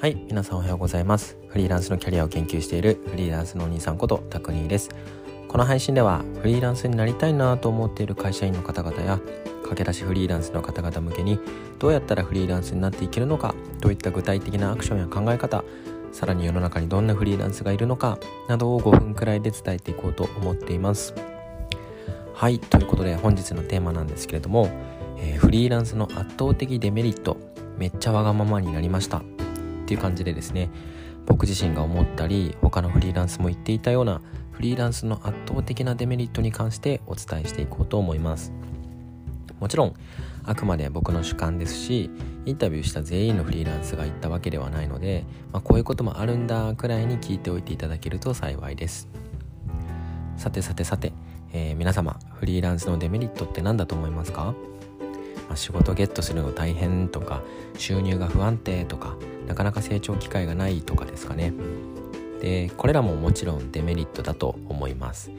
[0.00, 1.36] はい皆さんおはようございます。
[1.48, 4.90] フリーランスのキャリアを研究しているフリーランスのお兄さんことタクニーです。
[5.48, 9.18] この配信ではフリーランスになりたいなと思っている会社員の方々や
[9.62, 11.40] 駆け出しフリーランスの方々向けに
[11.80, 15.64] どうやったらフリーランスになっていけるのかといった具体的なアクションや考え方
[16.12, 21.12] さらに世の中にどんなフリーランスがいるのかなどを5分くらいで伝えていこうと思っています。
[22.34, 24.70] はいということで本日のテーマなんですけれども、
[25.18, 27.36] えー、フリーランスの圧倒的デメリット
[27.76, 29.22] めっちゃわがままになりました。
[29.88, 30.68] っていう感じでですね
[31.24, 34.20] 僕自身が思ったり他のフリーランスも言っていたような
[34.52, 38.52] フリーランスの圧倒的なデメリットに関してお伝えしていこうと思います。
[39.60, 39.94] もちろん
[40.44, 42.10] あくまで僕の主観ですし
[42.44, 49.08] インタビューした全員のフリーランスが言ったわけではないので、まあ、こういうこともあるんだくらいに聞いておいていただけると幸いです。
[50.36, 51.14] さてさてさて、
[51.52, 54.54] えー、皆様フリーランスのデメリットって何だと思いますか？
[55.48, 57.42] まあ、仕事ゲットするの大変とか
[57.76, 61.52] 収入が不安定とかなかなか成長機会がないとかですかね。
[62.40, 65.30] でこれらももちろんデメリットだと思います。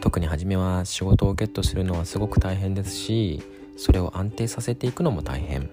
[0.00, 3.42] 特に初めは仕事をゲットするのはすごく大変ですし
[3.76, 5.70] それを安定させていくのも大変。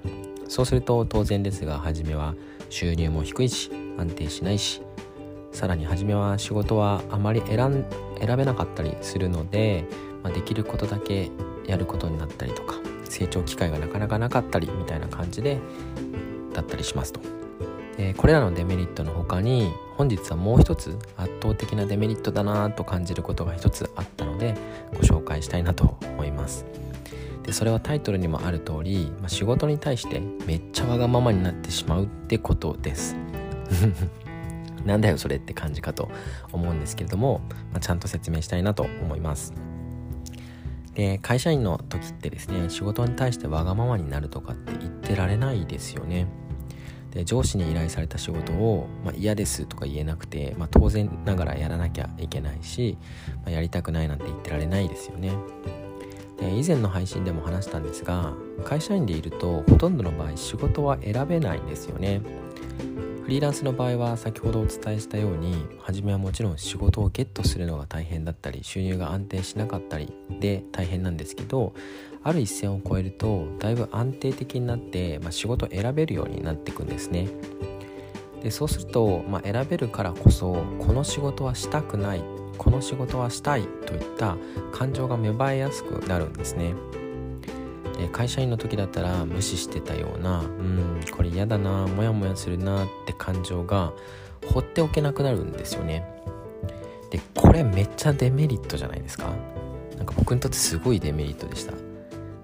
[0.47, 2.33] そうすると当然ですが初めは
[2.69, 4.81] 収入も低いし安定しないし
[5.51, 7.85] さらに初めは仕事はあまり選
[8.19, 9.85] べなかったりするので、
[10.23, 11.29] まあ、できることだけ
[11.67, 12.88] やることになったりとか。
[13.09, 15.59] 成長機会がなかなかなかったりみたいな感じで
[16.53, 17.19] だったりしますと。
[17.97, 24.55] でこれらのデメリットの他に本日はもう一つ圧倒的なデメリットだなと感じることが一つあったので
[24.93, 26.65] ご紹介したいなと思います。
[27.43, 33.17] でそれはタイトルにもある通り、まあ、仕事に対してめっちゃわがままになってしまうってことです。
[34.85, 36.09] なんだよそれって感じかと
[36.53, 39.53] 思うんですけれども、まあ、ちゃんと説明したいなと思います。
[40.99, 46.27] で会社員の時ってですね仕事に対してわがままになるとかって言ってられないですよね。
[47.11, 52.97] で上司に依頼された仕事を、まあ、嫌ですとか言えなくて、まあ、当然ながらやらなきゃいけないし、
[53.37, 55.31] まあ、やりたくないなんて言ってられないですよね。
[56.37, 58.33] で以前の配信でも話したんですが
[58.65, 62.21] 会社員でいるとほとんどの場合仕事は選べないんですよね。
[63.29, 71.75] フリーランスの場合は先ほどお伝えしたように初めはもちろん仕事をゲットするのが大変だったり収入が安定しなかったりで大変なんですけど
[72.23, 77.27] ある一線を越えるとだいぶ安定的になって、まあ、仕事を選べるようになっていくんですね。
[78.41, 82.23] でそうすると、まあ、選べるからこそこの仕事はしたくない
[82.57, 84.37] この仕事はしたいといった
[84.71, 86.73] 感情が芽生えやすくなるんですね。
[87.99, 93.93] え会社員の時だったら無視してたようなうんこれ嫌だなモヤモヤするなって感情が
[94.47, 96.05] 放っておけなくなるんですよね。
[97.11, 99.33] でこれめっちゃデメリットじゃないですか。
[99.97, 101.73] なんか僕にとってすごいデメリットでした。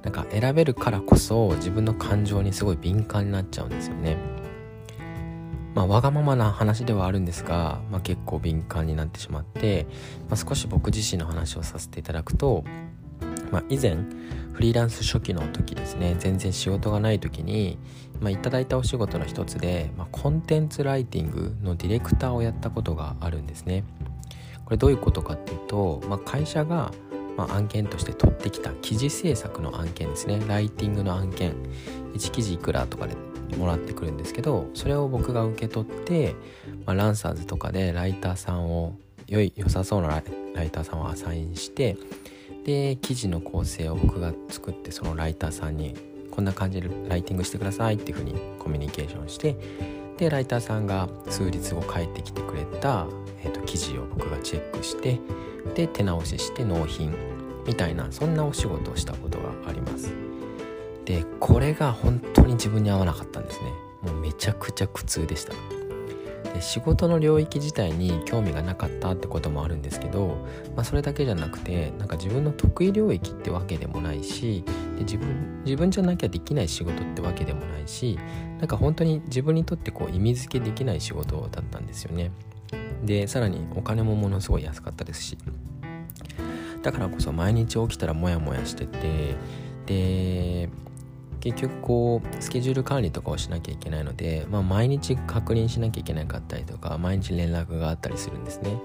[0.03, 4.17] なんか選べるからこそ自分の感情にすごい敏感になっちゃうんですよね。
[5.75, 9.87] まあ、わがままな話ではあるんですが、まあ、結構敏感になってしまって、
[10.29, 12.63] まあ、少し僕自身の話をさせていただくと、
[13.51, 13.97] まあ、以前
[14.53, 17.77] フリーランス初期の時ですね全然仕事がない時に、
[18.19, 23.83] まあ、いただいたお仕事の一つで、まあ、コンテンツライティングのディレクターをやったことがあるんですね。
[24.63, 26.91] これどういうことかっていうと、まあ、会社が
[27.37, 30.41] ま案件として取ってきた記事制作の案件ですね。
[30.47, 31.53] ライティングの案件。
[32.15, 33.15] 1記事いくらとかで
[33.57, 36.35] もらってくるんですけどそれを僕が受け取って、
[36.85, 38.97] まあ、ランサーズとかでライターさんを
[39.27, 40.23] 良い良さそうな
[40.53, 41.97] ライターさんをアサインして
[42.65, 45.95] で記事の構成を僕が作ってそのライターさんに
[46.31, 49.55] こんな感じでライティングしてくださいっていうふうにコミュニケーションして
[50.17, 53.07] でライターさんが数日後帰ってきてくれた、
[53.43, 55.19] えーと、記事を僕がチェックして
[55.75, 57.13] で手直しして納品
[57.67, 60.13] みたいなそんなお仕事をしたことがあります。
[61.05, 63.71] でこれが本当に自分に合わなかったんですね。
[64.01, 65.53] もうめちゃくちゃ苦痛でした。
[66.55, 70.37] で仕事の領域自体に興味がなかったってこともあるんですけど、
[70.73, 74.63] まあ、それだけじゃなくてなんか自分の得意領域ってわけでもないし
[74.95, 78.17] で自分自分じゃなきゃできない仕事ってわけでもないし
[78.59, 82.31] なんか本当に自分にとってこう意味付けできない仕事だったんですよね。
[83.03, 85.37] でさらにお金もものすごい安かったですし。
[86.81, 89.35] だからこそ毎日起きたらモヤモヤしてて
[89.87, 90.69] で
[91.45, 98.75] 結局こうスケジュール管理とかをしなきゃいけないので、まあ、毎日確認しなきゃいけなかったりとか毎日連絡があったりするんですね。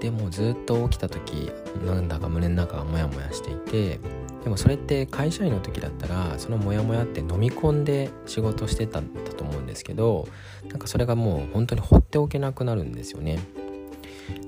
[0.00, 1.52] でもずっと起きた時
[1.86, 4.00] なんだか胸の中がモヤモヤしていて
[4.42, 10.26] でもそれって会社員の時だったらそのモヤモヤって飲み込んで仕事してたんだと思うんですけど
[10.68, 13.38] なんかそれがもう本当に放っておけなくなるんですよね。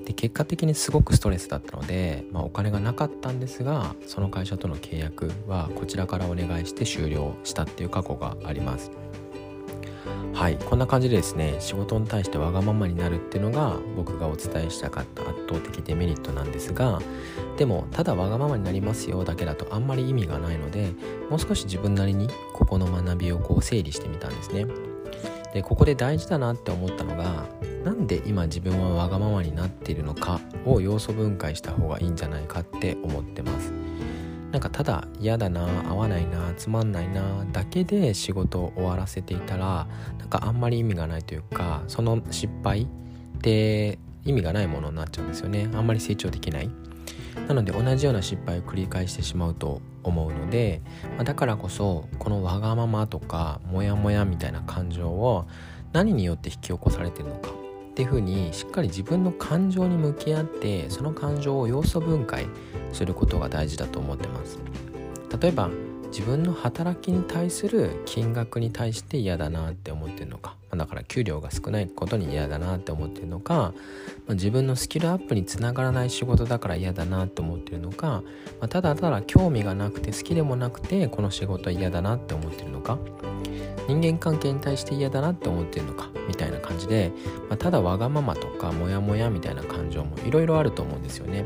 [0.05, 8.91] で結果的にすごくストレスだったので、まあ、お金がなかったんですがその会社との契約はこちらからお願いして終了したっていう過去があります。
[10.33, 10.57] はい。
[10.57, 17.01] こんな感じでですね仕事に対してわがままになるっていうのが僕がお伝えしたかった圧倒的デメリットなんですが
[17.57, 20.93] でもただわがままになりますよだけだとあんまり意味がないので
[21.31, 24.67] もう少し自分なりにここの学びをこう整理してみたんですね。
[25.53, 27.45] でここで大事だなって思ったのが
[27.83, 33.71] なんで今自分はわがままになっているのかを要素分解した方がいいんじゃないかって思ってます。
[34.51, 42.87] なんかただ嫌だな合わないなつまんないなだけで仕事を終わらせていたらなんかあんまり意味がないというかその失敗っ
[43.41, 45.69] て意味がないものになっちゃうんですよね。
[45.73, 46.69] あんまり成長できない。
[47.47, 50.81] なので同じような失敗を繰り返してしまうと思うので、
[51.17, 55.47] ま、だからこそこのわがままとかモヤモヤみたいな感情を
[55.93, 62.47] 何によって引き起こされてるのかっていうふうにしっかり自分の感情に向き合ってその感情を要素分解
[62.91, 64.59] することが大事だと思ってます。
[65.39, 65.69] 例えば
[66.11, 70.55] 自分の働きに対する金額に対して嫌だなって思ってるのか。
[70.75, 73.73] だから給料が少ないことに嫌だなって思ってるのか。
[74.29, 78.23] 自分のスキルアップにつながらない仕事だから嫌だなって思ってるのか。
[78.69, 82.97] ただただ興味がなくて好きでもなくてこの仕事嫌だなって思ってるのか。
[83.87, 86.09] 人間関係に対して嫌だなって思ってるのか。
[86.27, 87.11] みたいな感じで、
[87.57, 91.45] ただわがままとかモヤモヤみたいな感情もいろいろあると思うんですよね。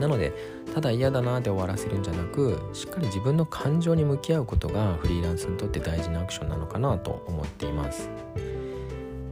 [0.00, 0.32] なので
[0.74, 8.10] ただ嫌だなで終わらせるんじゃなくしっかり自分の感情に向き合うことがフリーランスにとって大事なアクションなのかなと思っています。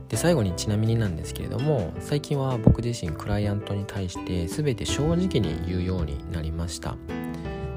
[0.08, 6.96] で最後にちなみになんですけれども最近は僕自身クライアントに対して全て正直に言うようになりました。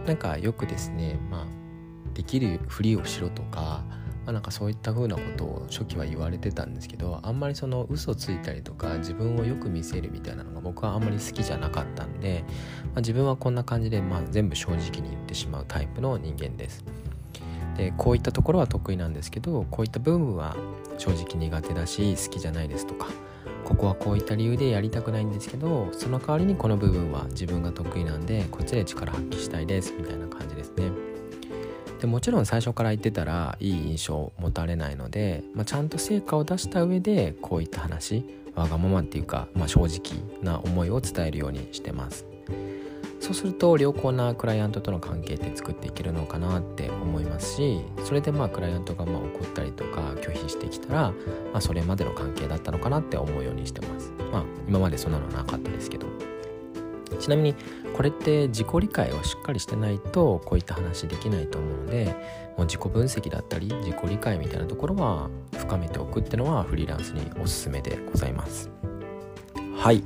[0.05, 1.45] なんかよくですねまあ
[2.13, 3.83] できるふりをしろとか
[4.25, 12.43] まあ、なんかそういった風なことを初期は言われてたんですけどあんまりその嘘ついたりとか自分をよく見せるみたいなのが僕はあんまり好きじゃなかったんで、
[12.95, 16.83] まあ、自分はこんな感じで、まあ、全部正直に言ってしまうタイプの人間です。
[17.77, 20.55] でこういったところは得意なんですけどこういった部分は
[20.97, 23.07] 正直苦手だし好きじゃないですとか
[23.65, 30.89] ここはこういった理由でやりたくないんですけどその代わりにこの部分は自分が得意なんでこっちで力発揮したいですみたいな感じですね。
[31.99, 42.25] でもちろん最初から言ってたらいい印象を持たれないので、まあ、ちゃんと成果を出した上でこういった話わがままっていうか、まあ、正直な思いを伝えるようにしてます
[43.25, 51.01] そうすると良好なクライアントとの関係って作っていけるのかなって思いますしそれでまあクライアントがまあ怒ったりとか拒否してきたら、
[51.51, 54.11] まあ、それまでの関係だったのかなって思うようにしてます。
[54.31, 56.05] まあ今までそんなのはなかったですけど。
[57.19, 57.55] ちなみに
[57.93, 62.05] これって自己理解をしっかりしてないとこういった話できないと思うので
[62.57, 68.69] もう自己分析だったり自己理解みたいなところは深めておくってのはフリーランスにおすすめでございます。
[69.77, 70.03] はい。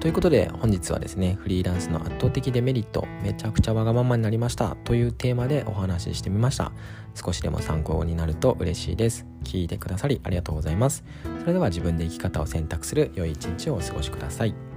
[0.00, 6.72] ということで本日はですねフリーランスの圧倒的デメリットめちゃくちゃわがままになりましたというテーマでお話ししてみました。
[7.14, 9.26] 少しでも参考になると嬉しいです。
[9.44, 11.04] 聞いてくださりありがとうございます。
[11.40, 14.69] それでは自分で生き方を選択する良い一日をお過ごしください。